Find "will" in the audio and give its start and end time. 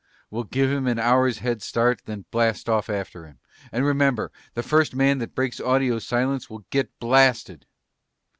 6.49-6.65